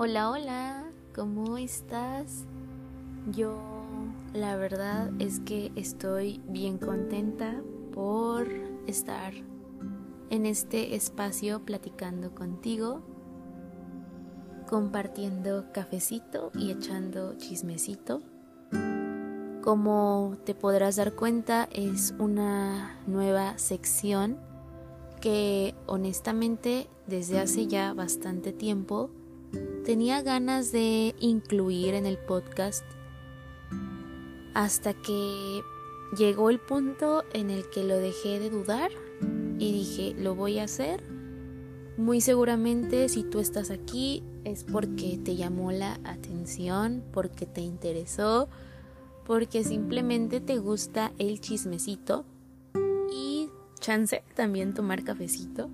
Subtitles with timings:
[0.00, 2.44] Hola, hola, ¿cómo estás?
[3.32, 3.58] Yo
[4.32, 7.60] la verdad es que estoy bien contenta
[7.92, 8.46] por
[8.86, 9.32] estar
[10.30, 13.02] en este espacio platicando contigo,
[14.68, 18.22] compartiendo cafecito y echando chismecito.
[19.64, 24.38] Como te podrás dar cuenta, es una nueva sección
[25.20, 29.10] que honestamente desde hace ya bastante tiempo
[29.84, 32.84] tenía ganas de incluir en el podcast
[34.54, 35.62] hasta que
[36.16, 38.90] llegó el punto en el que lo dejé de dudar
[39.58, 41.02] y dije, lo voy a hacer.
[41.96, 48.48] Muy seguramente si tú estás aquí es porque te llamó la atención, porque te interesó,
[49.26, 52.24] porque simplemente te gusta el chismecito
[53.12, 53.48] y
[53.80, 55.70] chance también tomar cafecito.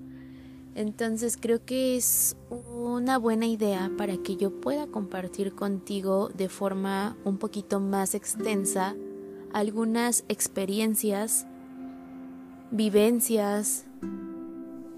[0.74, 7.16] Entonces creo que es una buena idea para que yo pueda compartir contigo de forma
[7.24, 8.96] un poquito más extensa
[9.52, 11.46] algunas experiencias,
[12.72, 13.86] vivencias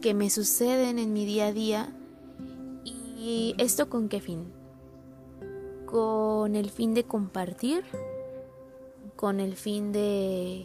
[0.00, 1.92] que me suceden en mi día a día.
[2.84, 4.44] ¿Y esto con qué fin?
[5.84, 7.84] Con el fin de compartir,
[9.14, 10.64] con el fin de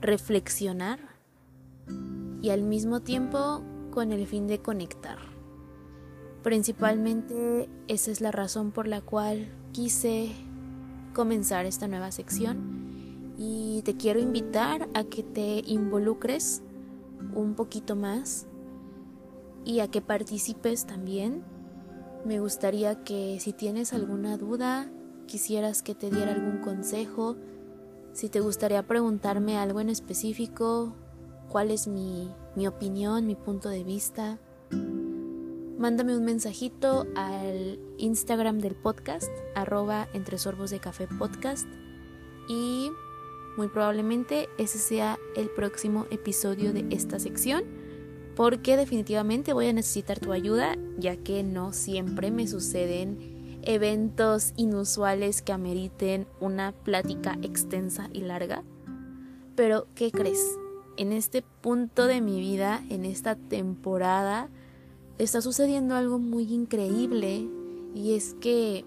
[0.00, 1.13] reflexionar
[2.44, 5.16] y al mismo tiempo con el fin de conectar.
[6.42, 10.28] Principalmente esa es la razón por la cual quise
[11.14, 16.60] comenzar esta nueva sección y te quiero invitar a que te involucres
[17.34, 18.46] un poquito más
[19.64, 21.42] y a que participes también.
[22.26, 24.90] Me gustaría que si tienes alguna duda,
[25.26, 27.36] quisieras que te diera algún consejo,
[28.12, 30.94] si te gustaría preguntarme algo en específico,
[31.54, 32.32] cuál es mi,
[32.66, 34.40] opinión, mi punto de vista.
[35.78, 41.68] Mándame un mensajito al Instagram del podcast, arroba entre sorbos de café podcast.
[42.48, 42.90] Y
[43.56, 47.62] muy probablemente ese sea el próximo episodio de esta sección,
[48.34, 55.40] porque definitivamente voy a necesitar tu ayuda, ya que no siempre me suceden eventos inusuales
[55.40, 58.64] que ameriten una plática extensa y larga.
[59.54, 60.58] Pero, ¿qué crees?
[60.96, 64.48] En este punto de mi vida, en esta temporada,
[65.18, 67.48] está sucediendo algo muy increíble
[67.94, 68.84] y es que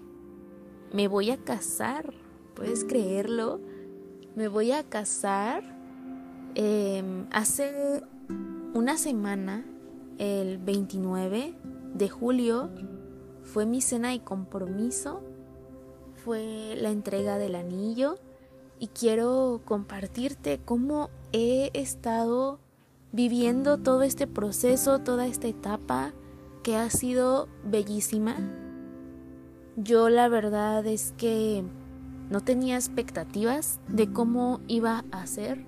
[0.92, 2.14] me voy a casar,
[2.54, 3.60] ¿puedes creerlo?
[4.36, 5.62] Me voy a casar
[6.54, 8.02] em, hace
[8.74, 9.64] una semana,
[10.18, 11.54] el 29
[11.94, 12.70] de julio,
[13.42, 15.22] fue mi cena de compromiso,
[16.24, 18.16] fue la entrega del anillo
[18.78, 22.60] y quiero compartirte cómo he estado
[23.12, 26.12] viviendo todo este proceso, toda esta etapa
[26.62, 28.36] que ha sido bellísima.
[29.76, 31.64] Yo la verdad es que
[32.30, 35.64] no tenía expectativas de cómo iba a ser.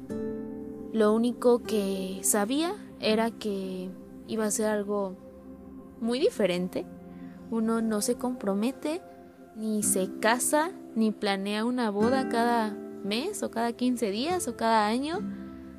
[0.92, 3.90] Lo único que sabía era que
[4.26, 5.16] iba a ser algo
[6.00, 6.84] muy diferente.
[7.50, 9.00] Uno no se compromete,
[9.56, 14.86] ni se casa, ni planea una boda cada mes o cada 15 días o cada
[14.86, 15.20] año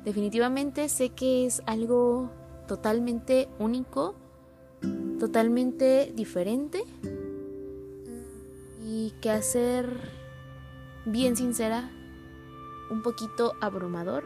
[0.04, 2.30] Definitivamente sé que es algo
[2.66, 4.16] totalmente único,
[5.20, 6.84] totalmente diferente
[8.84, 9.96] y que hacer,
[11.06, 11.90] bien sincera,
[12.90, 14.24] un poquito abrumador.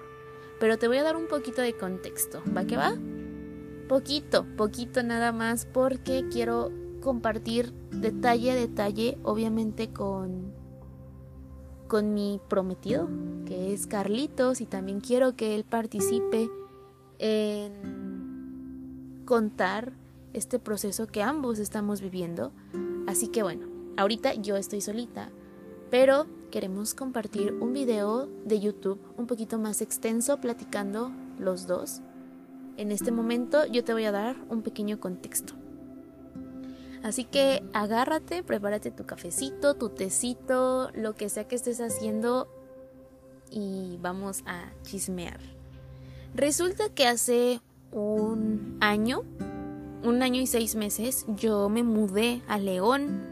[0.59, 2.94] Pero te voy a dar un poquito de contexto, ¿va que va?
[3.88, 6.72] Poquito, poquito nada más porque quiero
[7.03, 10.54] compartir detalle a detalle, obviamente con
[11.86, 13.08] con mi prometido,
[13.47, 16.50] que es Carlitos, y también quiero que él participe
[17.19, 17.72] en
[19.24, 19.92] contar
[20.32, 22.52] este proceso que ambos estamos viviendo.
[23.06, 25.30] Así que bueno, ahorita yo estoy solita,
[25.91, 32.00] pero queremos compartir un video de YouTube un poquito más extenso platicando los dos.
[32.76, 35.55] En este momento yo te voy a dar un pequeño contexto.
[37.06, 42.49] Así que agárrate, prepárate tu cafecito, tu tecito, lo que sea que estés haciendo
[43.49, 45.38] y vamos a chismear.
[46.35, 47.61] Resulta que hace
[47.93, 49.23] un año,
[50.03, 53.23] un año y seis meses, yo me mudé a León,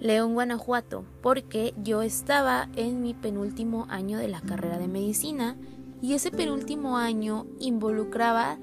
[0.00, 5.56] León, Guanajuato, porque yo estaba en mi penúltimo año de la carrera de medicina
[6.02, 8.58] y ese penúltimo año involucraba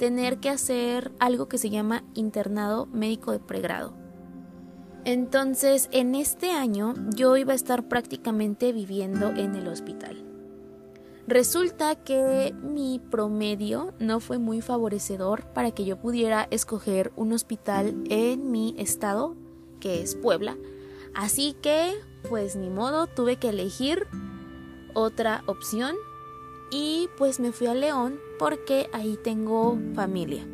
[0.00, 3.92] tener que hacer algo que se llama internado médico de pregrado.
[5.04, 10.24] Entonces, en este año yo iba a estar prácticamente viviendo en el hospital.
[11.26, 18.02] Resulta que mi promedio no fue muy favorecedor para que yo pudiera escoger un hospital
[18.08, 19.36] en mi estado,
[19.80, 20.56] que es Puebla.
[21.14, 21.92] Así que,
[22.26, 24.06] pues ni modo, tuve que elegir
[24.94, 25.94] otra opción
[26.70, 30.46] y pues me fui a León porque ahí tengo familia.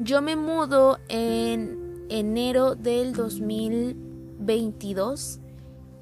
[0.00, 5.40] Yo me mudo en enero del 2022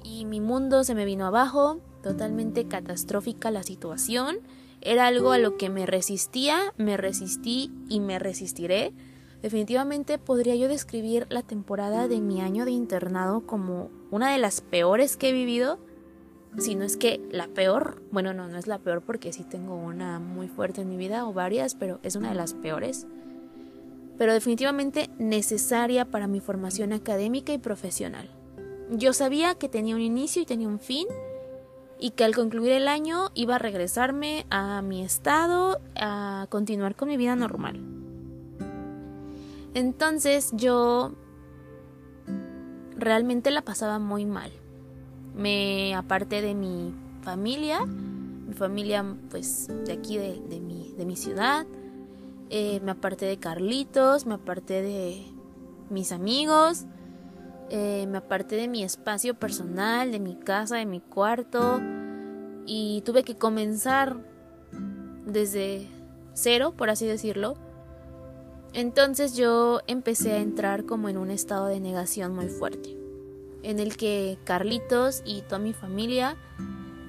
[0.03, 4.37] y mi mundo se me vino abajo totalmente catastrófica la situación.
[4.81, 8.93] Era algo a lo que me resistía, me resistí y me resistiré.
[9.41, 14.61] Definitivamente podría yo describir la temporada de mi año de internado como una de las
[14.61, 15.79] peores que he vivido.
[16.57, 19.75] Si no es que la peor, bueno, no, no es la peor porque sí tengo
[19.75, 23.07] una muy fuerte en mi vida o varias, pero es una de las peores.
[24.17, 28.29] Pero definitivamente necesaria para mi formación académica y profesional.
[28.91, 31.07] Yo sabía que tenía un inicio y tenía un fin
[31.99, 37.07] y que al concluir el año iba a regresarme a mi estado a continuar con
[37.07, 37.79] mi vida normal.
[39.73, 41.13] Entonces yo
[42.95, 44.51] realmente la pasaba muy mal.
[45.35, 51.65] Me aparté de mi familia, mi familia pues de aquí de, mi, de mi, ciudad,
[52.49, 55.25] eh, me aparté de Carlitos, me aparté de
[55.89, 56.85] mis amigos,
[57.69, 61.81] eh, me aparté de mi espacio personal, de mi casa, de mi cuarto.
[62.65, 64.17] Y tuve que comenzar
[65.25, 65.87] desde
[66.33, 67.55] cero, por así decirlo.
[68.73, 72.97] Entonces yo empecé a entrar como en un estado de negación muy fuerte,
[73.63, 76.35] en el que Carlitos y toda mi familia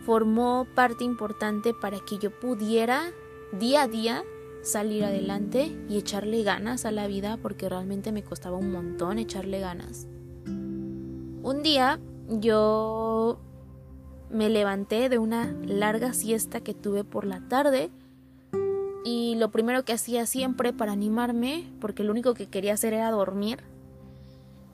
[0.04, 3.10] formó parte importante para que yo pudiera
[3.52, 4.24] día a día
[4.62, 9.60] salir adelante y echarle ganas a la vida porque realmente me costaba un montón echarle
[9.60, 10.06] ganas.
[10.46, 13.38] Un día yo
[14.30, 17.90] me levanté de una larga siesta que tuve por la tarde
[19.04, 23.10] y lo primero que hacía siempre para animarme, porque lo único que quería hacer era
[23.10, 23.62] dormir,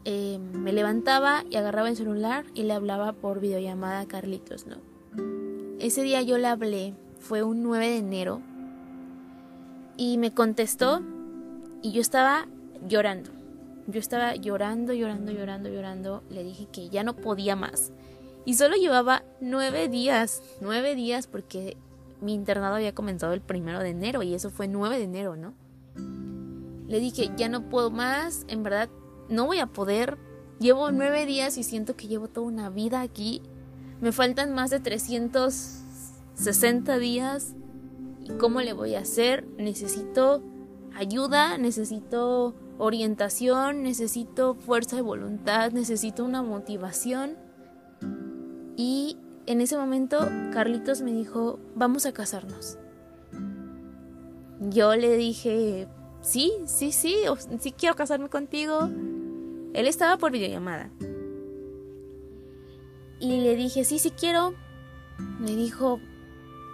[0.04, 4.76] eh, me levantaba y agarraba el celular y le hablaba por videollamada a Carlitos, ¿no?
[5.78, 8.42] Ese día yo le hablé, fue un 9 de enero,
[10.00, 11.02] y me contestó
[11.82, 12.46] y yo estaba
[12.88, 13.32] llorando.
[13.86, 16.22] Yo estaba llorando, llorando, llorando, llorando.
[16.30, 17.92] Le dije que ya no podía más.
[18.46, 20.42] Y solo llevaba nueve días.
[20.62, 21.76] Nueve días porque
[22.22, 25.52] mi internado había comenzado el primero de enero y eso fue nueve de enero, ¿no?
[26.88, 28.88] Le dije, ya no puedo más, en verdad
[29.30, 30.18] no voy a poder.
[30.58, 33.42] Llevo nueve días y siento que llevo toda una vida aquí.
[34.00, 37.54] Me faltan más de 360 días.
[38.22, 39.46] ¿Y cómo le voy a hacer?
[39.56, 40.42] Necesito
[40.94, 47.36] ayuda, necesito orientación, necesito fuerza de voluntad, necesito una motivación.
[48.76, 52.78] Y en ese momento Carlitos me dijo, vamos a casarnos.
[54.60, 55.88] Yo le dije,
[56.20, 57.16] sí, sí, sí,
[57.58, 58.90] sí quiero casarme contigo.
[59.72, 60.90] Él estaba por videollamada.
[63.20, 64.54] Y le dije, sí, sí quiero.
[65.38, 66.00] Me dijo,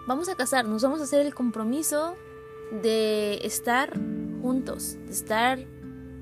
[0.06, 2.14] vamos a casarnos, vamos a hacer el compromiso
[2.82, 3.92] de estar
[4.40, 5.58] juntos, de estar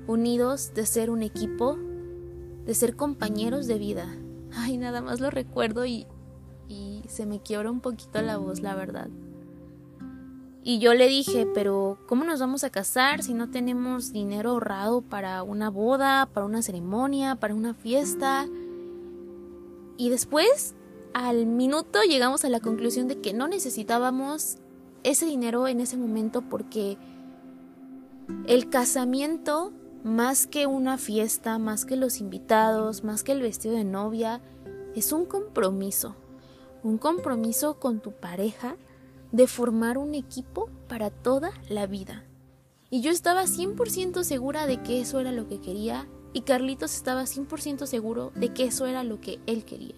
[0.07, 1.77] unidos, de ser un equipo,
[2.65, 4.15] de ser compañeros de vida.
[4.51, 6.07] Ay, nada más lo recuerdo y,
[6.67, 9.09] y se me quiebra un poquito la voz, la verdad.
[10.67, 15.03] Y yo le dije, pero ¿cómo nos vamos a casar si no tenemos dinero ahorrado
[15.03, 18.47] para una boda, para una ceremonia, para una fiesta?
[19.95, 20.73] Y después,
[21.13, 24.57] al minuto, llegamos a la conclusión de que no necesitábamos
[25.03, 26.97] ese dinero en ese momento porque
[28.47, 29.71] el casamiento
[30.03, 34.41] más que una fiesta, más que los invitados, más que el vestido de novia,
[34.95, 36.15] es un compromiso.
[36.81, 38.77] Un compromiso con tu pareja
[39.35, 42.23] de formar un equipo para toda la vida.
[42.89, 47.23] Y yo estaba 100% segura de que eso era lo que quería y Carlitos estaba
[47.23, 49.95] 100% seguro de que eso era lo que él quería.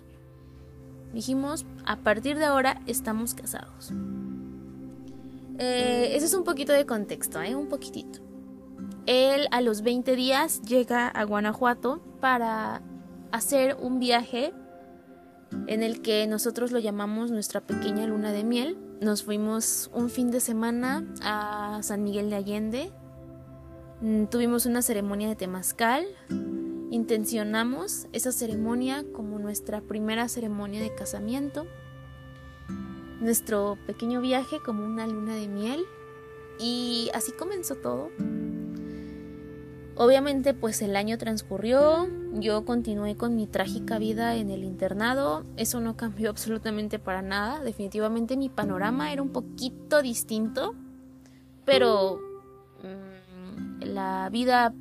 [1.13, 3.91] Dijimos, a partir de ahora estamos casados.
[5.60, 7.56] Eh, ese es un poquito de contexto, ¿eh?
[7.56, 8.20] un poquitito.
[9.06, 12.82] Él a los 20 días llega a Guanajuato para
[13.32, 14.53] hacer un viaje
[15.67, 18.77] en el que nosotros lo llamamos nuestra pequeña luna de miel.
[19.00, 22.92] Nos fuimos un fin de semana a San Miguel de Allende.
[24.01, 26.04] Mm, tuvimos una ceremonia de temazcal.
[26.89, 31.68] Intencionamos esa ceremonia como nuestra primera ceremonia de casamiento.
[33.22, 35.86] Nuestro pequeño viaje como una luna de miel.
[36.58, 38.10] Y así comenzó todo.
[40.00, 45.80] Obviamente pues el año transcurrió, yo continué con mi trágica vida en el internado, eso
[45.80, 50.75] no cambió absolutamente para nada, definitivamente mi panorama era un poquito distinto,
[51.66, 52.22] pero
[52.84, 54.72] mm, la vida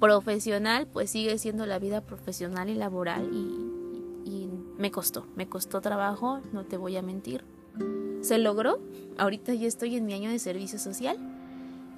[0.00, 5.80] profesional pues sigue siendo la vida profesional y laboral y, y me costó, me costó
[5.80, 7.44] trabajo, no te voy a mentir.
[8.20, 8.80] Se logró,
[9.16, 11.35] ahorita ya estoy en mi año de servicio social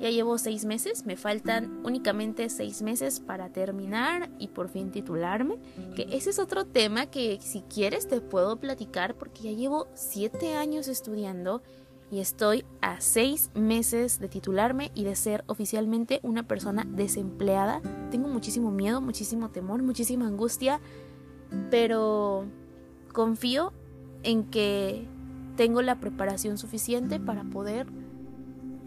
[0.01, 5.57] ya llevo seis meses, me faltan únicamente seis meses para terminar y por fin titularme.
[5.97, 10.55] Que ese es otro tema que si quieres te puedo platicar porque ya llevo siete
[10.55, 11.63] años estudiando
[12.11, 17.83] y estoy a seis meses de titularme y de ser oficialmente una persona desempleada.
[18.11, 20.81] Tengo muchísimo miedo, muchísimo temor, muchísima angustia,
[21.71, 22.47] pero
[23.13, 23.73] confío
[24.23, 25.07] en que
[25.57, 27.89] tengo la preparación suficiente para poder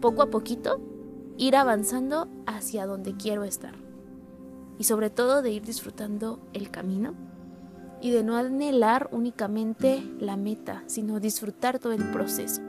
[0.00, 0.80] poco a poquito
[1.36, 3.74] ir avanzando hacia donde quiero estar.
[4.78, 7.14] Y sobre todo de ir disfrutando el camino
[8.00, 12.60] y de no anhelar únicamente la meta, sino disfrutar todo el proceso.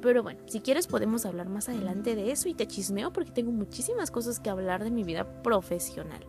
[0.00, 3.52] Pero bueno, si quieres podemos hablar más adelante de eso y te chismeo porque tengo
[3.52, 6.26] muchísimas cosas que hablar de mi vida profesional.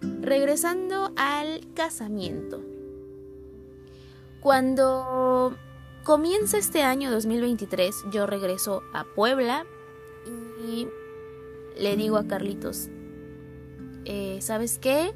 [0.00, 2.62] Regresando al casamiento.
[4.40, 5.56] Cuando
[6.04, 9.66] comienza este año 2023, yo regreso a Puebla
[10.66, 10.88] y
[11.78, 12.88] le digo a Carlitos,
[14.04, 15.12] eh, ¿sabes qué?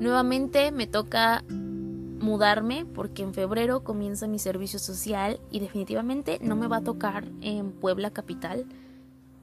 [0.00, 6.66] Nuevamente me toca mudarme porque en febrero comienza mi servicio social y definitivamente no me
[6.66, 8.66] va a tocar en Puebla capital.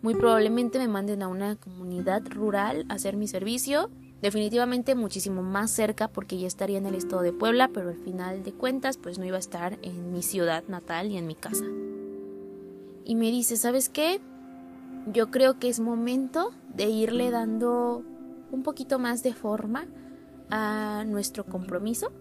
[0.02, 3.90] Muy probablemente me manden a una comunidad rural a hacer mi servicio.
[4.22, 8.44] Definitivamente muchísimo más cerca porque ya estaría en el estado de Puebla, pero al final
[8.44, 11.66] de cuentas pues no iba a estar en mi ciudad natal y en mi casa.
[13.04, 14.20] Y me dice, ¿sabes qué?
[15.06, 18.04] Yo creo que es momento de irle dando
[18.52, 19.86] un poquito más de forma
[20.50, 22.12] a nuestro compromiso.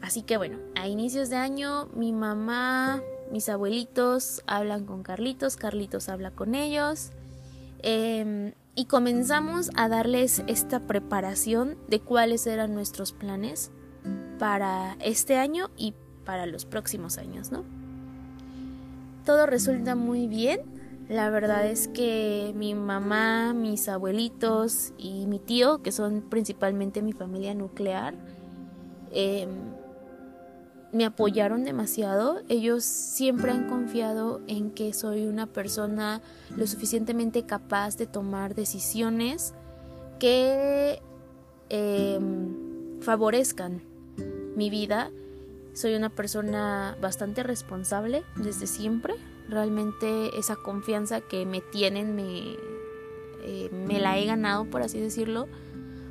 [0.00, 3.02] Así que bueno, a inicios de año mi mamá,
[3.32, 7.10] mis abuelitos hablan con Carlitos, Carlitos habla con ellos
[7.82, 13.72] em, y comenzamos a darles esta preparación de cuáles eran nuestros planes
[14.38, 17.64] para este año y para los próximos años, ¿no?
[19.24, 20.60] Todo resulta muy bien,
[21.08, 27.12] la verdad es que mi mamá, mis abuelitos y mi tío, que son principalmente mi
[27.12, 28.14] familia nuclear,
[29.10, 29.48] em,
[30.92, 32.42] me apoyaron demasiado.
[32.48, 36.20] Ellos siempre han confiado en que soy una persona
[36.54, 39.54] lo suficientemente capaz de tomar decisiones
[40.18, 41.00] que
[41.70, 43.82] em, favorezcan
[44.56, 45.10] mi vida.
[45.72, 49.14] Soy una persona bastante responsable desde siempre.
[49.48, 52.56] Realmente esa confianza que me tienen me,
[53.42, 55.46] eh, me la he ganado, por así decirlo,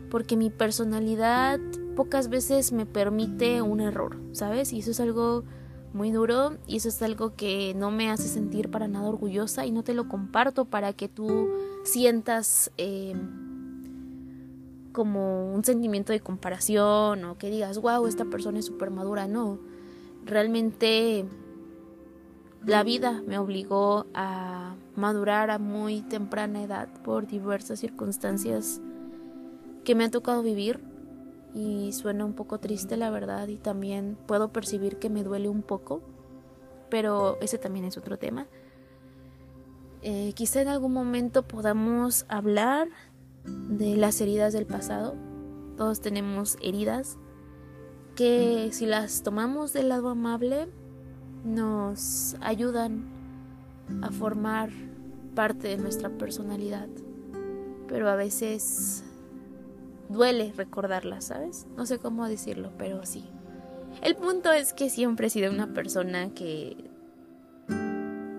[0.10, 1.60] porque mi personalidad
[1.96, 4.74] pocas veces me permite un error, ¿sabes?
[4.74, 5.44] Y eso es algo
[5.94, 9.72] muy duro y eso es algo que no me hace sentir para nada orgullosa y
[9.72, 11.50] no te lo comparto para que tú
[11.84, 13.16] sientas eh,
[14.92, 19.28] como un sentimiento de comparación o que digas, wow, esta persona es súper madura.
[19.28, 19.60] No,
[20.26, 21.26] realmente
[22.66, 28.82] la vida me obligó a madurar a muy temprana edad por diversas circunstancias
[29.84, 30.80] que me han tocado vivir
[31.54, 35.62] y suena un poco triste la verdad y también puedo percibir que me duele un
[35.62, 36.02] poco,
[36.90, 38.48] pero ese también es otro tema.
[40.02, 42.90] Eh, quizá en algún momento podamos hablar
[43.46, 45.16] de las heridas del pasado.
[45.78, 47.18] Todos tenemos heridas
[48.16, 50.68] que si las tomamos del lado amable
[51.48, 53.06] nos ayudan
[54.02, 54.70] a formar
[55.34, 56.88] parte de nuestra personalidad.
[57.88, 59.04] Pero a veces
[60.10, 61.68] duele recordarlas, ¿sabes?
[61.78, 63.26] No sé cómo decirlo, pero sí.
[64.02, 66.76] El punto es que siempre he sido una persona que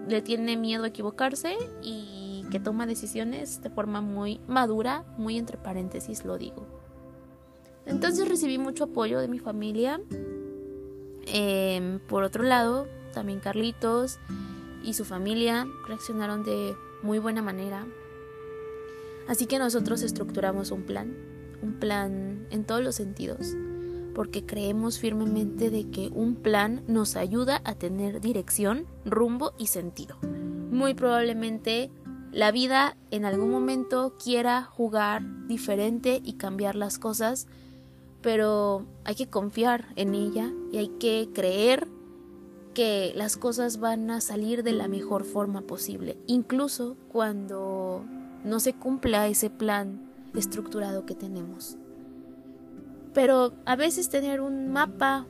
[0.07, 5.57] le tiene miedo a equivocarse y que toma decisiones de forma muy madura, muy entre
[5.57, 6.67] paréntesis lo digo.
[7.87, 10.01] Entonces recibí mucho apoyo de mi familia,
[11.31, 14.19] Em, por otro lado, también Carlitos
[14.83, 17.87] y su familia reaccionaron de muy buena manera.
[19.29, 21.15] Así que nosotros estructuramos un plan,
[21.63, 23.55] un plan en todos los sentidos,
[24.15, 30.17] porque creemos firmemente de que un plan nos ayuda a tener dirección, rumbo y sentido.
[30.71, 31.91] Muy probablemente
[32.33, 37.47] la vida en algún momento quiera jugar diferente y cambiar las cosas,
[38.23, 41.89] pero hay que confiar en ella y hay que creer
[42.79, 48.05] que las cosas van a salir de la mejor forma posible, incluso cuando
[48.45, 51.77] no se cumpla ese plan estructurado que tenemos.
[53.13, 55.27] Pero a veces tener un mapa,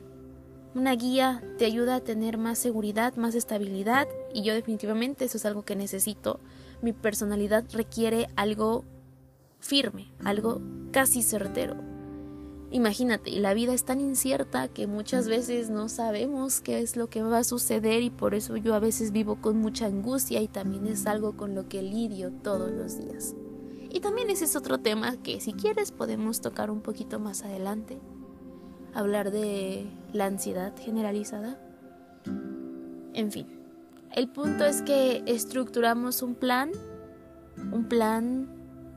[0.75, 5.45] una guía, te ayuda a tener más seguridad, más estabilidad y yo definitivamente eso es
[5.47, 6.39] algo que necesito.
[6.83, 8.85] Mi personalidad requiere algo
[9.59, 11.77] firme, algo casi certero.
[12.71, 17.23] Imagínate, la vida es tan incierta que muchas veces no sabemos qué es lo que
[17.23, 20.85] va a suceder y por eso yo a veces vivo con mucha angustia y también
[20.85, 23.33] es algo con lo que lidio todos los días.
[23.89, 27.99] Y también ese es otro tema que si quieres podemos tocar un poquito más adelante.
[28.93, 31.59] Hablar de la ansiedad generalizada.
[33.13, 33.47] En fin,
[34.11, 36.71] el punto es que estructuramos un plan,
[37.71, 38.47] un plan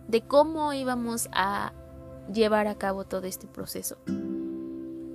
[0.08, 1.72] de cómo íbamos a
[2.32, 3.96] llevar a cabo todo este proceso.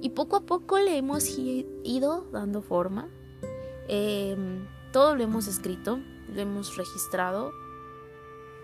[0.02, 3.10] Y poco a poco le hemos ido dando forma.
[3.88, 6.00] Em, todo lo hemos escrito,
[6.34, 7.52] lo hemos registrado,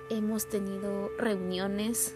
[0.10, 2.14] hemos tenido reuniones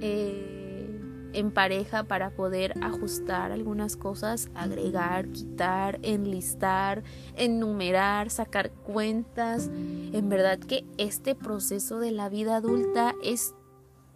[0.00, 1.00] eh,
[1.32, 7.02] en pareja para poder ajustar algunas cosas, agregar, quitar, enlistar,
[7.36, 9.70] enumerar, sacar cuentas.
[9.72, 13.54] En verdad que este proceso de la vida adulta es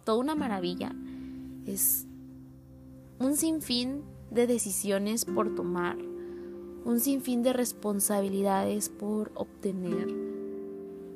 [0.03, 0.93] toda una maravilla
[1.65, 2.07] es
[3.19, 5.97] un sinfín de decisiones por tomar,
[6.85, 10.07] un sinfín de responsabilidades por obtener.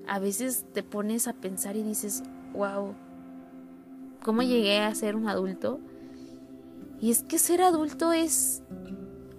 [0.08, 2.96] A veces te pones a pensar y dices, wow,
[4.24, 5.80] ¿cómo llegué a ser un adulto?
[7.00, 8.64] Y es que ser adulto es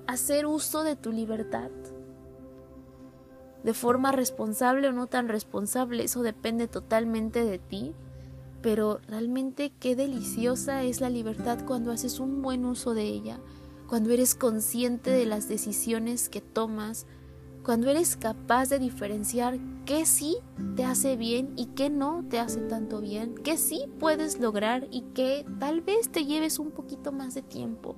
[0.07, 1.71] hacer uso de tu libertad.
[3.65, 7.95] De forma responsable o no tan responsable, eso depende totalmente de ti
[8.63, 13.41] pero realmente qué deliciosa es la libertad cuando haces un buen uso de ella,
[13.87, 17.07] cuando eres consciente de las decisiones que tomas,
[17.65, 20.37] cuando eres capaz de diferenciar qué sí
[20.77, 25.03] te hace bien y qué no te hace tanto bien, qué sí puedes lograr y
[25.15, 27.97] qué tal vez te lleves un poquito más de tiempo.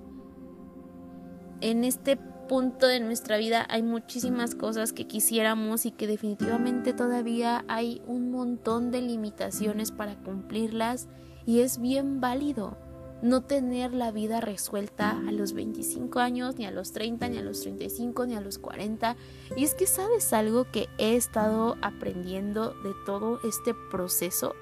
[1.61, 2.19] En este
[2.49, 8.31] punto de nuestra vida hay muchísimas cosas que quisiéramos y que definitivamente todavía hay un
[8.31, 11.09] montón de limitaciones para cumplirlas
[11.47, 12.77] y es bien válido
[13.23, 17.43] no tener la vida resuelta a los 25 años, ni a los 30, ni a
[17.43, 19.16] los 35, ni a los 40.
[19.57, 24.55] Y es que sabes algo que he estado aprendiendo de todo este proceso.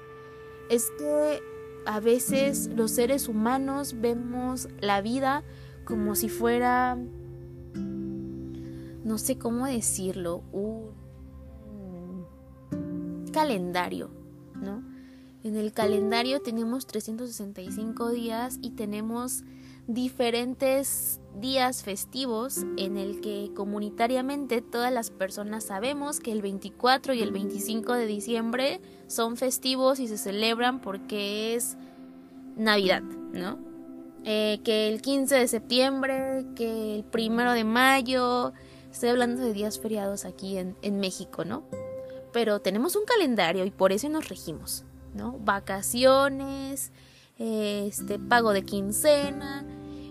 [0.69, 1.41] Es que
[1.87, 5.43] a veces los seres humanos vemos la vida
[5.83, 6.99] como si fuera
[9.03, 11.01] no sé cómo decirlo, un
[13.31, 14.11] calendario,
[14.55, 14.83] ¿no?
[15.43, 19.43] En el calendario tenemos 365 días y tenemos
[19.87, 27.21] diferentes días festivos en el que comunitariamente todas las personas sabemos que el 24 y
[27.21, 31.77] el 25 de diciembre son festivos y se celebran porque es
[32.55, 33.57] Navidad, ¿no?
[34.23, 38.53] Eh, que el 15 de septiembre, que el primero de mayo,
[38.91, 41.63] Estoy hablando de días feriados aquí en, México, ¿no?
[42.33, 45.37] Pero tenemos un calendario y por eso nos regimos, ¿no?
[45.39, 46.91] Vacaciones,
[47.37, 49.65] este pago de quincena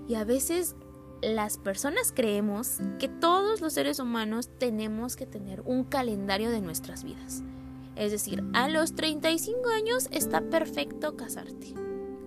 [0.09, 0.75] y a veces
[1.23, 7.05] las personas creemos que todos los seres humanos tenemos que tener un calendario de nuestras
[7.05, 7.43] vidas.
[7.97, 11.75] Es decir, a los 35 años está perfecto casarte.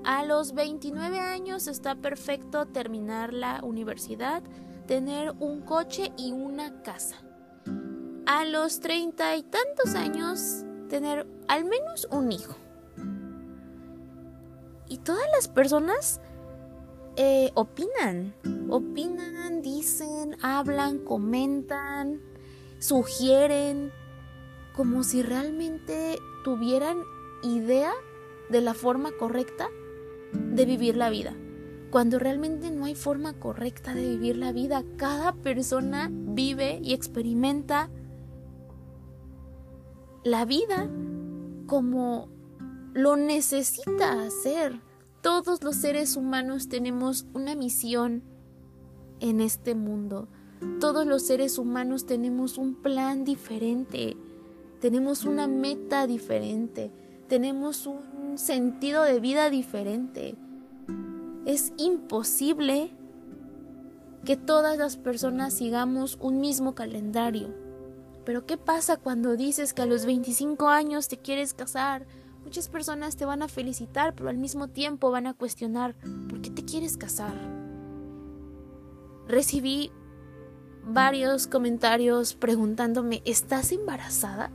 [0.04, 4.44] A los 29 años está perfecto terminar la universidad,
[4.88, 7.18] tener un coche y una casa.
[8.26, 12.56] A los treinta y tantos años, tener al menos un hijo.
[14.88, 16.22] Y todas las personas
[17.16, 18.34] eh, opinan,
[18.70, 22.22] opinan, dicen, hablan, comentan,
[22.80, 23.92] sugieren,
[24.76, 26.98] como si realmente tuvieran
[27.44, 27.92] idea
[28.50, 29.70] de la forma correcta
[30.32, 31.36] de vivir la vida
[31.94, 34.84] cuando realmente no hay forma correcta de vivir la vida.
[34.98, 37.92] Cada persona vive y experimenta
[40.24, 40.90] la vida
[41.68, 42.30] como
[42.96, 44.82] lo necesita hacer.
[45.22, 48.24] Todos los seres humanos tenemos una misión
[49.20, 50.30] en este mundo.
[50.80, 54.18] Todos los seres humanos tenemos un plan diferente,
[54.82, 56.90] tenemos una meta diferente,
[57.28, 60.36] tenemos un sentido de vida diferente.
[61.46, 62.92] Es imposible
[64.24, 67.54] que todas las personas sigamos un mismo calendario.
[68.26, 72.06] Pero ¿qué pasa cuando dices que a los 25 años te quieres casar?
[72.46, 75.96] Muchas personas te van a felicitar, pero al mismo tiempo van a cuestionar,
[76.30, 77.34] ¿por qué te quieres casar?
[79.28, 79.92] Recibí
[80.86, 84.52] varios comentarios preguntándome, ¿estás embarazada?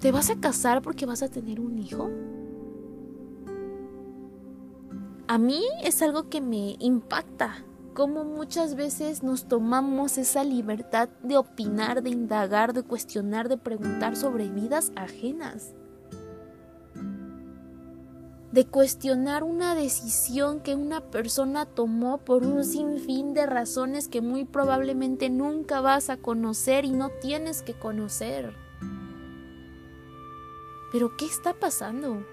[0.00, 2.10] ¿Te vas a casar porque vas a tener un hijo?
[5.28, 7.64] A mí es algo que me impacta,
[7.94, 14.16] como muchas veces nos tomamos esa libertad de opinar, de indagar, de cuestionar, de preguntar
[14.16, 15.74] sobre vidas ajenas
[18.52, 24.44] de cuestionar una decisión que una persona tomó por un sinfín de razones que muy
[24.44, 28.54] probablemente nunca vas a conocer y no tienes que conocer.
[30.90, 32.24] Pero ¿qué está pasando?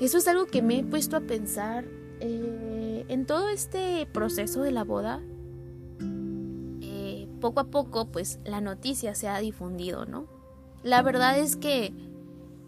[0.00, 1.84] Eso es algo que me he puesto a pensar
[2.20, 5.20] eh, en todo este proceso de la boda.
[6.80, 10.26] Eh, poco a poco, pues la noticia se ha difundido, ¿no?
[10.82, 11.92] La verdad es que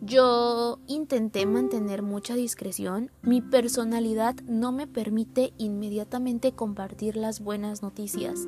[0.03, 3.11] yo intenté mantener mucha discreción.
[3.23, 8.47] Mi personalidad no me permite inmediatamente compartir las buenas noticias.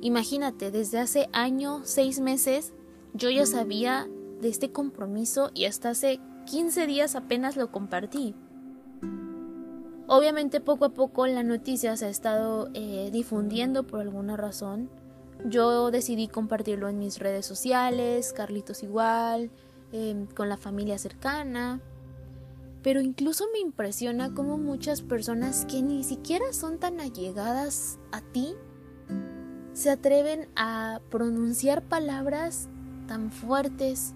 [0.00, 2.72] Imagínate, desde hace año, seis meses,
[3.12, 4.08] yo ya sabía
[4.40, 8.34] de este compromiso y hasta hace 15 días apenas lo compartí.
[10.06, 14.90] Obviamente poco a poco la noticia se ha estado eh, difundiendo por alguna razón.
[15.44, 19.50] Yo decidí compartirlo en mis redes sociales, Carlitos igual,
[19.96, 21.80] Em, con la familia cercana.
[22.82, 28.56] Pero incluso me impresiona cómo muchas personas que ni siquiera son tan allegadas a ti
[29.72, 32.68] se atreven a pronunciar palabras
[33.06, 34.14] tan fuertes,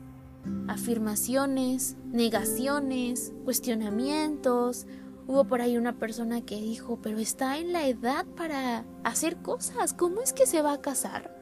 [0.68, 4.86] afirmaciones, negaciones, cuestionamientos.
[5.26, 9.92] Hubo por ahí una persona que dijo, pero está en la edad para hacer cosas,
[9.92, 11.36] ¿cómo es que se va a casar?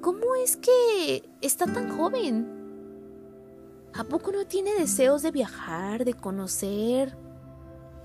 [0.00, 2.46] ¿Cómo es que está tan joven?
[3.94, 7.16] ¿A poco no tiene deseos de viajar, de conocer?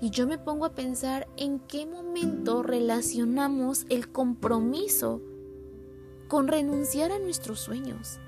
[0.00, 5.22] Y yo me pongo a pensar en qué momento relacionamos el compromiso
[6.28, 8.18] con renunciar a nuestros sueños.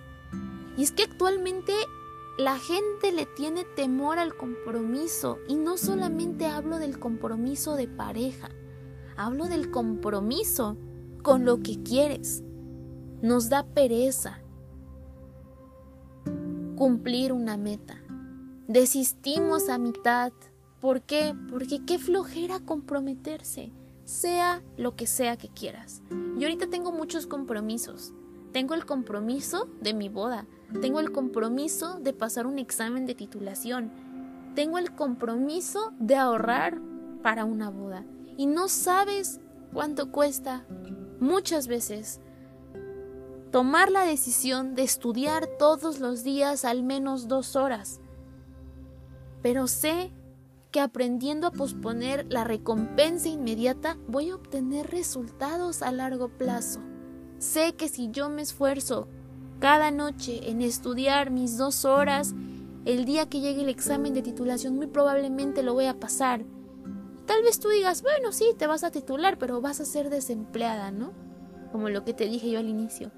[0.76, 1.72] Y es que actualmente
[2.38, 8.50] la gente le tiene temor al compromiso y no solamente hablo del compromiso de pareja,
[9.16, 10.76] hablo del compromiso
[11.22, 12.42] con lo que quieres.
[13.22, 14.42] Nos da pereza,
[16.76, 18.02] cumplir una meta.
[18.68, 20.32] Desistimos a mitad.
[20.80, 21.34] ¿Por qué?
[21.50, 23.72] Porque qué flojera comprometerse,
[24.04, 26.02] sea lo que sea que quieras.
[26.10, 28.12] Yo ahorita tengo muchos compromisos.
[28.52, 30.46] Tengo el compromiso de mi boda.
[30.80, 33.92] Tengo el compromiso de pasar un examen de titulación.
[34.54, 36.80] Tengo el compromiso de ahorrar
[37.22, 38.04] para una boda.
[38.36, 39.40] Y no sabes
[39.72, 40.64] cuánto cuesta
[41.20, 42.20] muchas veces
[43.50, 48.00] tomar la decisión de estudiar todos los días al menos dos horas.
[49.42, 50.12] Pero sé
[50.70, 56.80] que aprendiendo a posponer la recompensa inmediata voy a obtener resultados a largo plazo.
[57.38, 59.08] Sé que si yo me esfuerzo
[59.58, 62.34] cada noche en estudiar mis dos horas,
[62.84, 66.44] el día que llegue el examen de titulación muy probablemente lo voy a pasar.
[67.26, 70.92] Tal vez tú digas, bueno, sí, te vas a titular, pero vas a ser desempleada,
[70.92, 71.12] ¿no?
[71.72, 73.10] Como lo que te dije yo al inicio.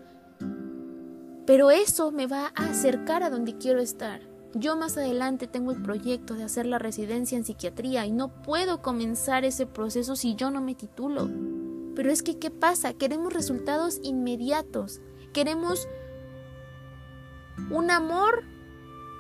[1.46, 4.20] Pero eso me va a acercar a donde quiero estar.
[4.54, 8.80] Yo más adelante tengo el proyecto de hacer la residencia en psiquiatría y no puedo
[8.80, 11.28] comenzar ese proceso si yo no me titulo.
[11.98, 12.94] Pero es que, ¿qué pasa?
[12.94, 15.00] Queremos resultados inmediatos.
[15.32, 15.88] Queremos
[17.72, 18.44] un amor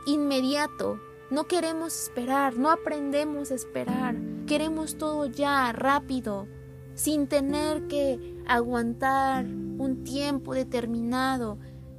[0.06, 1.00] inmediato.
[1.28, 4.14] No queremos esperar, no aprendemos a esperar.
[4.46, 6.46] Queremos todo ya, rápido,
[6.94, 11.58] sin tener que aguantar un tiempo determinado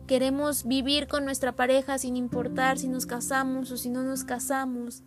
[0.10, 5.04] Queremos vivir con nuestra pareja sin importar si nos casamos o si no nos casamos.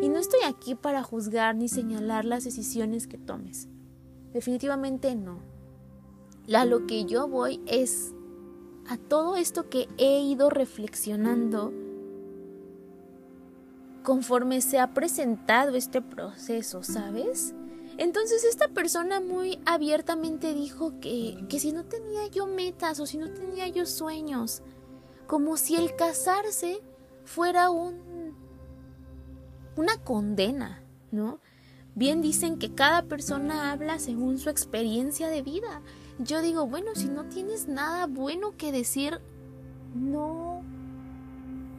[0.00, 3.68] Y no estoy aquí para juzgar ni señalar las decisiones que tomes.
[4.34, 5.38] Definitivamente no.
[6.52, 8.12] A lo que yo voy es
[8.86, 11.72] a todo esto que he ido reflexionando
[14.02, 17.54] conforme se ha presentado este proceso, ¿sabes?
[17.96, 23.16] Entonces esta persona muy abiertamente dijo que, que si no tenía yo metas o si
[23.16, 24.62] no tenía yo sueños,
[25.26, 26.82] como si el casarse
[27.24, 28.34] fuera un
[29.76, 31.40] una condena, ¿no?
[31.94, 35.82] Bien dicen que cada persona habla según su experiencia de vida.
[36.18, 39.20] Yo digo, bueno, si no tienes nada bueno que decir,
[39.94, 40.62] no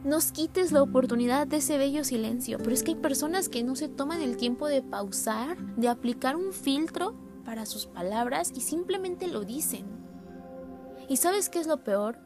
[0.04, 2.58] nos quites la oportunidad de ese bello silencio.
[2.58, 6.36] Pero es que hay personas que no se toman el tiempo de pausar, de aplicar
[6.36, 9.84] un filtro para sus palabras y simplemente lo dicen.
[11.08, 12.18] ¿Y sabes qué es lo peor?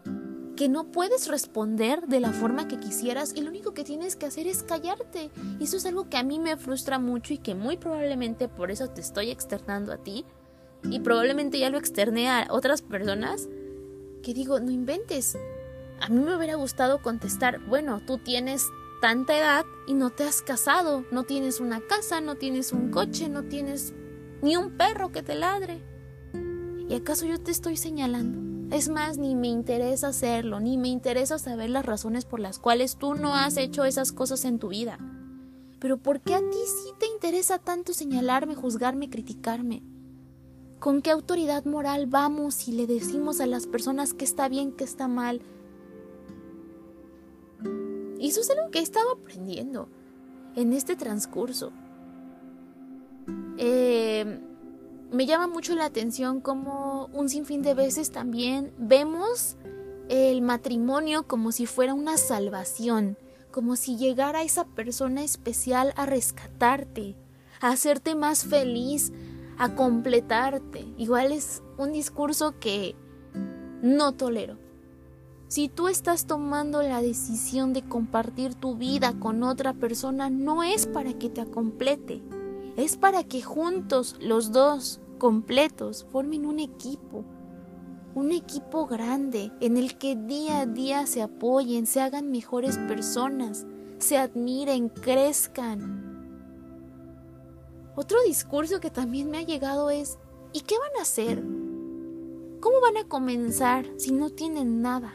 [0.56, 4.26] Que no puedes responder de la forma que quisieras y lo único que tienes que
[4.26, 5.30] hacer es callarte.
[5.58, 8.70] Y eso es algo que a mí me frustra mucho y que muy probablemente por
[8.70, 10.24] eso te estoy externando a ti
[10.84, 13.48] y probablemente ya lo externé a otras personas
[14.22, 15.36] que digo, no inventes,
[16.00, 18.66] a mí me hubiera gustado contestar, bueno, tú tienes
[19.00, 23.28] tanta edad y no te has casado, no tienes una casa, no tienes un coche,
[23.28, 23.94] no tienes
[24.42, 25.82] ni un perro que te ladre.
[26.88, 28.49] ¿Y acaso yo te estoy señalando?
[28.70, 32.96] Es más, ni me interesa hacerlo, ni me interesa saber las razones por las cuales
[32.96, 34.98] tú no has hecho esas cosas en tu vida.
[35.80, 39.82] Pero ¿por qué a ti sí te interesa tanto señalarme, juzgarme, criticarme?
[40.78, 44.84] ¿Con qué autoridad moral vamos y le decimos a las personas que está bien, que
[44.84, 45.42] está mal?
[48.20, 49.88] Y eso es algo que he estado aprendiendo
[50.54, 51.72] en este transcurso.
[53.58, 54.40] Eh,
[55.12, 59.56] me llama mucho la atención como un sinfín de veces también vemos
[60.08, 63.16] el matrimonio como si fuera una salvación,
[63.50, 67.16] como si llegara esa persona especial a rescatarte,
[67.60, 69.12] a hacerte más feliz,
[69.58, 70.86] a completarte.
[70.96, 72.94] Igual es un discurso que
[73.82, 74.58] no tolero.
[75.48, 80.86] Si tú estás tomando la decisión de compartir tu vida con otra persona, no es
[80.86, 82.22] para que te complete,
[82.80, 87.24] es para que juntos los dos, completos, formen un equipo,
[88.14, 93.66] un equipo grande en el que día a día se apoyen, se hagan mejores personas,
[93.98, 96.08] se admiren, crezcan.
[97.94, 100.18] Otro discurso que también me ha llegado es,
[100.52, 101.42] ¿y qué van a hacer?
[102.60, 105.14] ¿Cómo van a comenzar si no tienen nada?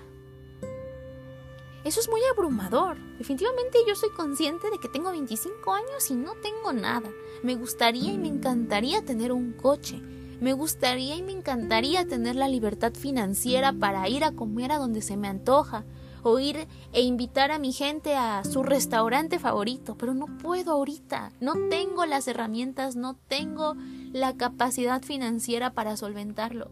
[1.86, 2.98] Eso es muy abrumador.
[3.20, 7.12] Definitivamente yo soy consciente de que tengo 25 años y no tengo nada.
[7.44, 10.02] Me gustaría y me encantaría tener un coche.
[10.42, 15.04] Me gustaría y me encantaría tener la libertad financiera para ir a comer a donde
[15.04, 15.86] se me antoja
[16.24, 21.34] o ir e invitar a mi gente a su restaurante favorito, pero no puedo ahorita,
[21.40, 23.76] no tengo las herramientas, no tengo
[24.12, 26.72] la capacidad financiera para solventarlo.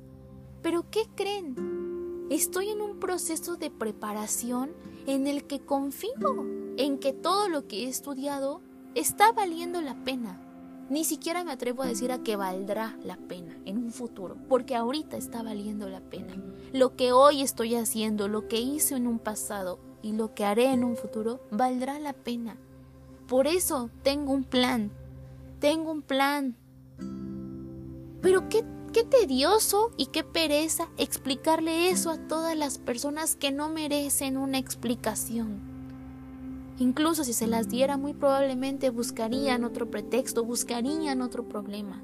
[0.64, 2.26] Pero ¿qué creen?
[2.32, 4.72] Estoy en un proceso de preparación
[5.08, 6.46] en el que confío
[6.78, 8.62] en que todo lo que he estudiado
[8.96, 10.40] está valiendo la pena.
[10.90, 14.76] Ni siquiera me atrevo a decir a que valdrá la pena en un futuro, porque
[14.76, 16.36] ahorita está valiendo la pena.
[16.74, 20.72] Lo que hoy estoy haciendo, lo que hice en un pasado y lo que haré
[20.72, 22.58] en un futuro, valdrá la pena.
[23.28, 24.92] Por eso tengo un plan,
[25.60, 26.58] tengo un plan.
[28.22, 33.68] Pero qué Qué tedioso y qué pereza explicarle eso a todas las personas que no
[33.68, 35.62] merecen una explicación.
[36.78, 42.04] Incluso si se las diera, muy probablemente buscarían otro pretexto, buscarían otro problema.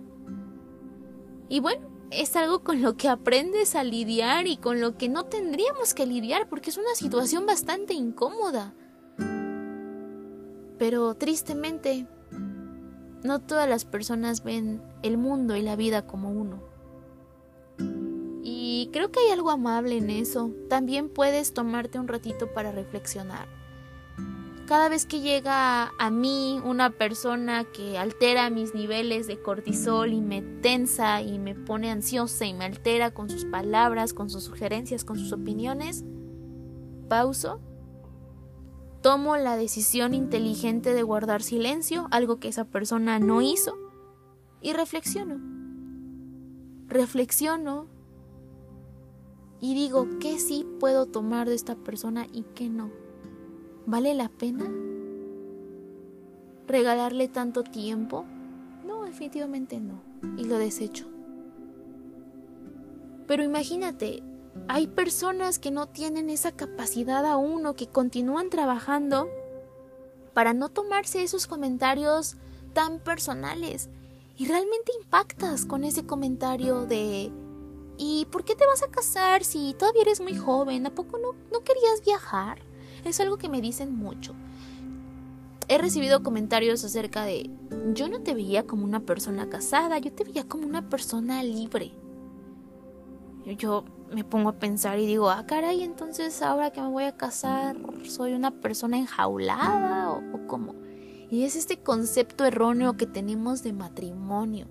[1.47, 5.25] Y bueno, es algo con lo que aprendes a lidiar y con lo que no
[5.25, 8.73] tendríamos que lidiar porque es una situación bastante incómoda.
[10.79, 12.07] Pero tristemente,
[13.23, 16.68] no todas las personas ven el mundo y la vida como uno.
[18.87, 20.51] Creo que hay algo amable en eso.
[20.69, 23.47] También puedes tomarte un ratito para reflexionar.
[24.65, 30.21] Cada vez que llega a mí una persona que altera mis niveles de cortisol y
[30.21, 35.03] me tensa y me pone ansiosa y me altera con sus palabras, con sus sugerencias,
[35.03, 36.05] con sus opiniones,
[37.07, 37.61] pauso,
[39.01, 43.75] tomo la decisión inteligente de guardar silencio, algo que esa persona no hizo,
[44.61, 45.39] y reflexiono.
[46.87, 47.87] Reflexiono
[49.61, 52.91] y digo qué sí puedo tomar de esta persona y qué no.
[53.85, 54.69] ¿Vale la pena?
[56.67, 58.25] ¿Regalarle tanto tiempo?
[58.85, 60.01] No, definitivamente no.
[60.37, 61.07] Y lo desecho.
[63.27, 64.23] Pero imagínate,
[64.67, 69.29] hay personas que no tienen esa capacidad aún o que continúan trabajando
[70.33, 72.37] para no tomarse esos comentarios
[72.73, 73.89] tan personales.
[74.37, 77.31] Y realmente impactas con ese comentario de
[78.01, 80.87] ¿Y por qué te vas a casar si todavía eres muy joven?
[80.87, 82.59] ¿A poco no, no querías viajar?
[83.03, 84.33] Es algo que me dicen mucho.
[85.67, 87.49] He recibido comentarios acerca de,
[87.93, 91.91] yo no te veía como una persona casada, yo te veía como una persona libre.
[93.57, 93.83] Yo
[94.13, 97.75] me pongo a pensar y digo, ah, caray, entonces ahora que me voy a casar,
[98.05, 100.73] ¿soy una persona enjaulada o, o cómo?
[101.29, 104.67] Y es este concepto erróneo que tenemos de matrimonio.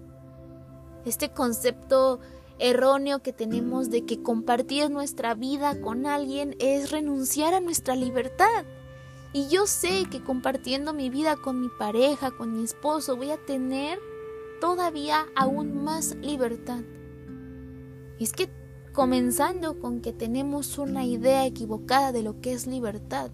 [1.04, 2.20] Este concepto
[2.58, 8.64] erróneo que tenemos de que compartir nuestra vida con alguien es renunciar a nuestra libertad.
[9.32, 13.36] Y yo sé que compartiendo mi vida con mi pareja, con mi esposo, voy a
[13.36, 13.98] tener
[14.60, 16.80] todavía aún más libertad.
[18.18, 18.50] Es que
[18.92, 23.30] comenzando con que tenemos una idea equivocada de lo que es libertad.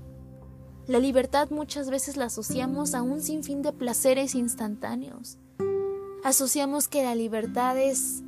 [0.86, 5.38] La libertad muchas veces la asociamos a un sinfín de placeres instantáneos.
[6.24, 8.23] Asociamos que la libertad es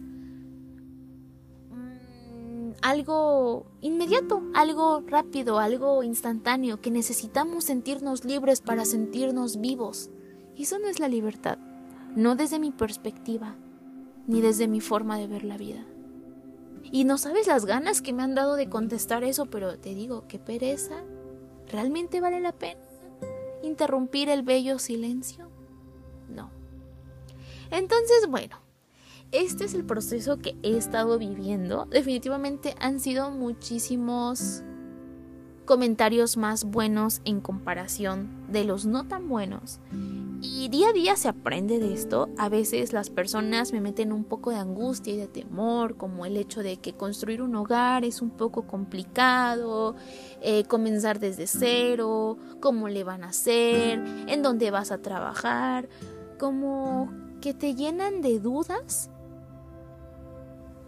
[2.83, 10.11] algo inmediato, algo rápido, algo instantáneo, que necesitamos sentirnos libres para sentirnos vivos.
[10.55, 11.59] Y eso no es la libertad,
[12.15, 13.57] no desde mi perspectiva,
[14.27, 15.85] ni desde mi forma de ver la vida.
[16.91, 20.25] Y no sabes las ganas que me han dado de contestar eso, pero te digo,
[20.29, 21.03] qué pereza.
[21.69, 22.81] ¿Realmente vale la pena
[23.63, 25.51] interrumpir el bello silencio?
[26.29, 26.51] No.
[27.71, 28.59] Entonces, bueno,
[29.33, 31.87] este es el proceso que he estado viviendo.
[31.91, 34.63] Definitivamente han sido muchísimos
[35.67, 39.81] comentarios más buenos en comparación de los no tan buenos.
[40.41, 42.29] Y día a día se aprende de esto.
[42.39, 46.37] A veces las personas me meten un poco de angustia y de temor, como el
[46.37, 49.97] hecho de que construir un hogar es un poco complicado,
[50.41, 55.89] eh, comenzar desde cero, cómo le van a hacer, en dónde vas a trabajar,
[56.39, 57.11] como
[57.41, 59.11] que te llenan de dudas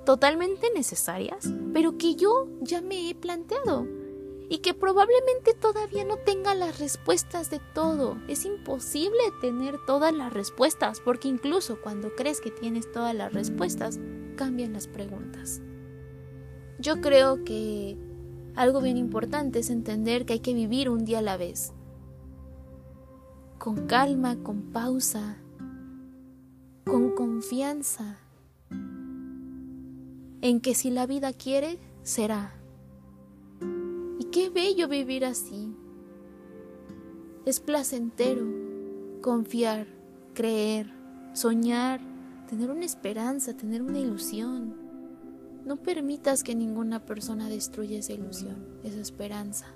[0.09, 3.87] totalmente necesarias, pero que yo ya me he planteado
[4.49, 8.17] y que probablemente todavía no tenga las respuestas de todo.
[8.27, 14.01] Es imposible tener todas las respuestas, porque incluso cuando crees que tienes todas las respuestas,
[14.35, 15.61] cambian las preguntas.
[16.79, 17.99] Yo creo que
[18.55, 21.75] algo bien importante es entender que hay que vivir un día a la vez,
[23.59, 25.37] con calma, con pausa,
[26.87, 28.21] con confianza
[30.41, 32.55] en que si la vida quiere, será.
[34.19, 35.75] Y qué bello vivir así.
[37.45, 38.47] Es placentero
[39.23, 39.87] confiar,
[40.35, 40.91] creer,
[41.33, 42.01] soñar,
[42.49, 44.77] tener una esperanza, tener una ilusión.
[45.65, 49.67] No permitas que ninguna persona destruya esa ilusión, esa esperanza.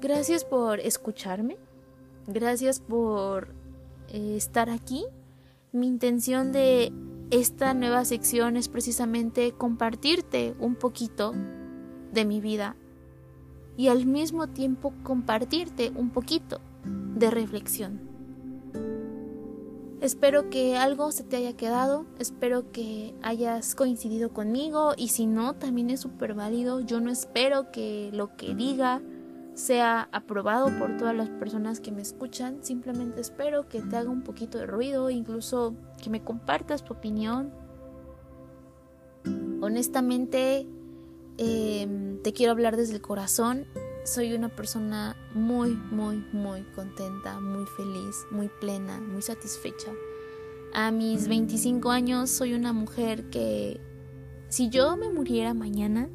[0.00, 1.56] Gracias por escucharme.
[2.26, 3.48] Gracias por
[4.08, 5.04] eh, estar aquí.
[5.72, 6.92] Mi intención de
[7.30, 11.32] esta nueva sección es precisamente compartirte un poquito
[12.12, 12.76] de mi vida
[13.76, 18.00] y al mismo tiempo compartirte un poquito de reflexión.
[20.00, 25.54] Espero que algo se te haya quedado, espero que hayas coincidido conmigo y si no,
[25.54, 26.80] también es súper válido.
[26.80, 29.02] Yo no espero que lo que diga
[29.54, 32.62] sea aprobado por todas las personas que me escuchan.
[32.62, 37.52] Simplemente espero que te haga un poquito de ruido, incluso que me compartas tu opinión.
[39.60, 40.66] Honestamente,
[41.38, 43.66] em, te quiero hablar desde el corazón.
[44.04, 49.92] Soy una persona muy, muy, muy contenta, muy feliz, muy plena, muy satisfecha.
[50.72, 53.80] A mis 25 años soy una mujer que
[54.48, 56.08] si yo me muriera mañana,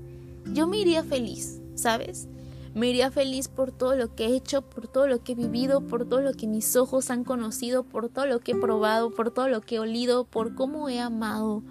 [0.53, 2.27] yo me iría feliz, ¿sabes?
[2.73, 5.81] Me iría feliz por todo lo que he hecho, por todo lo que he vivido,
[5.81, 9.31] por todo lo que mis ojos han conocido, por todo lo que he probado, por
[9.31, 11.63] todo lo que he olido, por cómo he amado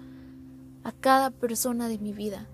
[0.83, 2.47] a cada persona de mi vida.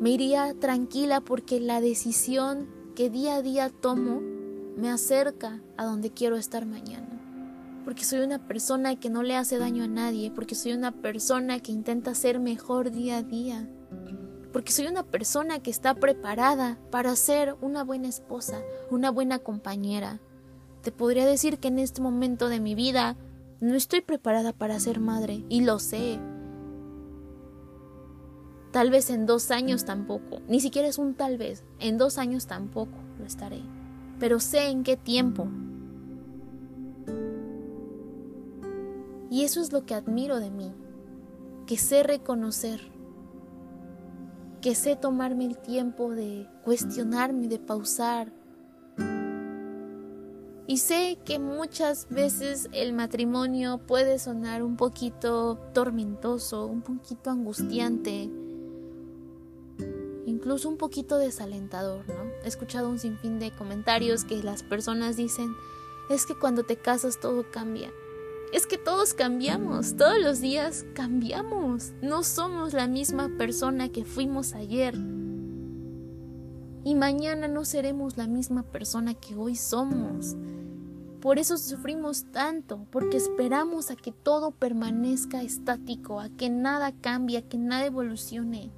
[0.00, 4.20] Me iría tranquila porque la decisión que día a día tomo
[4.76, 7.08] me acerca a donde quiero estar mañana.
[7.86, 11.60] Porque soy una persona que no le hace daño a nadie, porque soy una persona
[11.60, 13.66] que intenta ser mejor día a día
[14.56, 20.18] porque soy una persona que está preparada para ser una buena esposa, una buena compañera.
[20.80, 23.18] Te podría decir que en este momento de mi vida
[23.60, 26.18] no estoy preparada para ser madre, y lo sé.
[28.70, 32.46] Tal vez en dos años tampoco, ni siquiera es un tal vez, en dos años
[32.46, 33.60] tampoco lo estaré,
[34.18, 35.48] pero sé en qué tiempo.
[39.30, 40.72] Y eso es lo que admiro de mí,
[41.66, 42.95] que sé reconocer
[44.66, 48.32] que sé tomarme el tiempo de cuestionarme, de pausar.
[50.66, 58.28] Y sé que muchas veces el matrimonio puede sonar un poquito tormentoso, un poquito angustiante,
[60.26, 62.24] incluso un poquito desalentador, ¿no?
[62.42, 65.54] He escuchado un sinfín de comentarios que las personas dicen,
[66.10, 67.92] es que cuando te casas todo cambia.
[68.52, 71.92] Es que todos cambiamos, todos los días cambiamos.
[72.00, 74.94] No somos la misma persona que fuimos ayer.
[76.84, 80.36] Y mañana no seremos la misma persona que hoy somos.
[81.20, 87.38] Por eso sufrimos tanto, porque esperamos a que todo permanezca estático, a que nada cambie,
[87.38, 88.70] a que nada evolucione.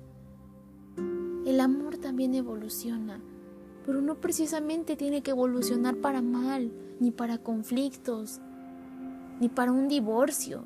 [1.44, 3.20] El amor también evoluciona,
[3.84, 8.40] pero no precisamente tiene que evolucionar para mal, ni para conflictos,
[9.40, 10.64] ni para un divorcio.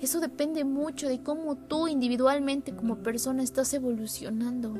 [0.00, 4.74] Eso depende mucho de cómo tú individualmente como persona estás evolucionando.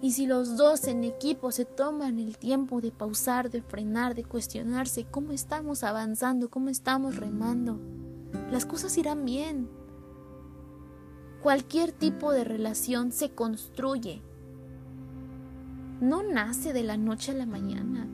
[0.00, 4.22] Y si los dos en equipo se toman el tiempo de pausar, de frenar, de
[4.22, 7.80] cuestionarse cómo estamos avanzando, cómo estamos remando,
[8.52, 9.68] las cosas irán bien.
[11.42, 14.22] Cualquier tipo de relación se construye.
[16.00, 18.08] No nace de la noche a la mañana.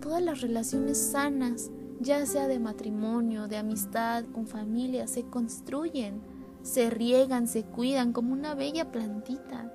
[0.00, 1.70] Todas las relaciones sanas,
[2.00, 6.22] ya sea de matrimonio, de amistad, con familia, se construyen,
[6.62, 9.72] se riegan, se cuidan como una bella plantita.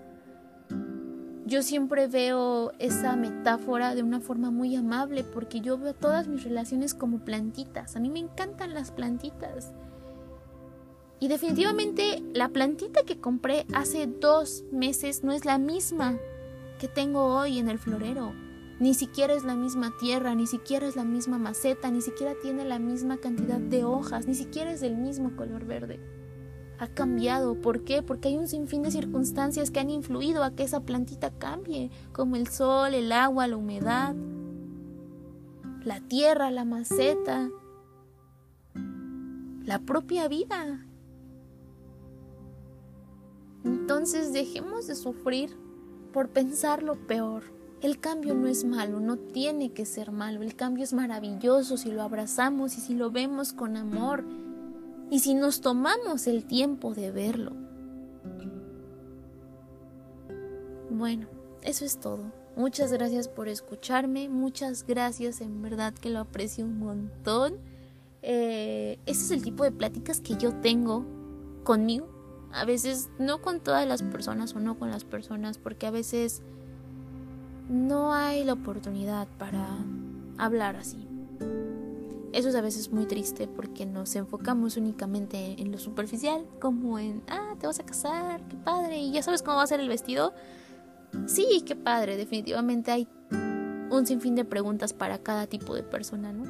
[1.46, 6.44] Yo siempre veo esa metáfora de una forma muy amable porque yo veo todas mis
[6.44, 7.96] relaciones como plantitas.
[7.96, 9.74] A mí me encantan las plantitas.
[11.20, 16.18] Y definitivamente la plantita que compré hace dos meses no es la misma
[16.80, 18.34] que tengo hoy en el florero.
[18.80, 22.66] Ni siquiera es la misma tierra, ni siquiera es la misma maceta, ni siquiera tiene
[22.66, 26.00] la misma cantidad de hojas, ni siquiera es del mismo color verde
[26.84, 27.56] ha cambiado.
[27.62, 28.04] ¿Por qué?
[28.04, 32.36] Porque hay un sinfín de circunstancias que han influido a que esa plantita cambie, como
[32.36, 34.16] el sol, el agua, la humedad,
[35.84, 37.50] la tierra, la maceta,
[39.64, 40.86] la propia vida.
[43.64, 45.58] Entonces dejemos de sufrir
[46.12, 47.44] por pensar lo peor.
[47.84, 50.42] El cambio no es malo, no tiene que ser malo.
[50.42, 54.24] El cambio es maravilloso si lo abrazamos y si lo vemos con amor
[55.12, 57.52] y si nos tomamos el tiempo de verlo.
[60.90, 61.28] Bueno,
[61.62, 62.32] eso es todo.
[62.56, 67.58] Muchas gracias por escucharme, muchas gracias, en verdad que lo aprecio un montón.
[68.22, 71.06] Eh, ese es el tipo de pláticas que yo tengo
[71.66, 72.08] conmigo.
[72.54, 76.44] A veces no con todas las personas o no con las personas, porque a veces
[77.70, 79.68] no hay la oportunidad para
[80.38, 81.08] hablar así.
[82.34, 87.22] Eso es a veces muy triste porque nos enfocamos únicamente en lo superficial, como en,
[87.30, 89.88] ah, te vas a casar, qué padre, y ya sabes cómo va a ser el
[89.88, 90.34] vestido.
[91.28, 93.08] Sí, qué padre, definitivamente hay
[93.92, 96.46] un sinfín de preguntas para cada tipo de persona, ¿no?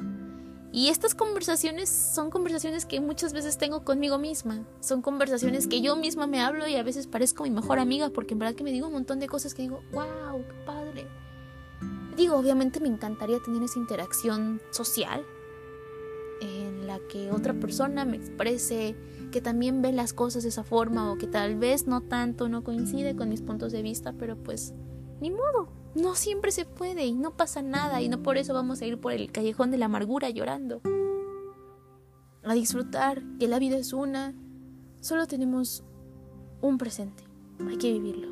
[0.72, 4.66] Y estas conversaciones son conversaciones que muchas veces tengo conmigo misma.
[4.80, 8.32] Son conversaciones que yo misma me hablo y a veces parezco mi mejor amiga porque
[8.32, 10.83] en verdad que me digo un montón de cosas que digo, wow, qué padre.
[12.16, 15.24] Digo, obviamente me encantaría tener esa interacción social,
[16.40, 18.94] en la que otra persona me exprese
[19.32, 22.62] que también ve las cosas de esa forma o que tal vez no tanto no
[22.62, 24.74] coincide con mis puntos de vista, pero pues
[25.20, 28.80] ni modo, no siempre se puede y no pasa nada y no por eso vamos
[28.80, 30.82] a ir por el callejón de la amargura llorando.
[32.44, 34.34] A disfrutar que la vida es una,
[35.00, 35.82] solo tenemos
[36.60, 37.24] un presente,
[37.66, 38.28] hay que vivirlo.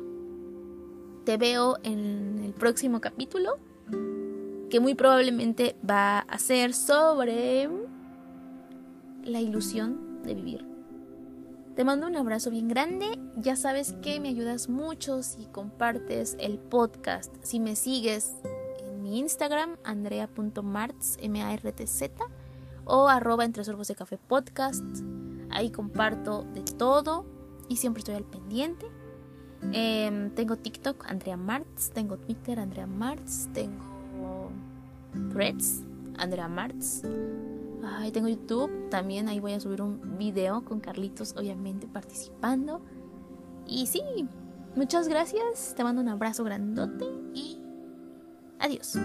[1.25, 3.57] Te veo en el próximo capítulo
[4.69, 7.69] que muy probablemente va a ser sobre
[9.23, 10.73] la ilusión de vivir.
[11.75, 13.19] Te mando un abrazo bien grande.
[13.35, 17.33] Ya sabes que me ayudas mucho si compartes el podcast.
[17.41, 18.33] Si me sigues
[18.79, 22.25] en mi Instagram, andrea.martz, M-A-R-T-Z,
[22.85, 24.83] o arroba entre sorbos de café podcast.
[25.49, 27.25] Ahí comparto de todo
[27.69, 28.85] y siempre estoy al pendiente.
[29.71, 31.91] Em, tengo TikTok, Andrea Martz.
[31.91, 33.47] Tengo Twitter, Andrea Martz.
[33.53, 34.51] Tengo
[35.31, 35.83] Threads,
[36.17, 37.03] Andrea Martz.
[37.83, 42.81] Ay, tengo YouTube también, ahí voy a subir un video con Carlitos, obviamente, participando.
[43.67, 44.01] Y sí,
[44.75, 47.57] muchas gracias, te mando un abrazo grandote y
[48.59, 48.97] adiós.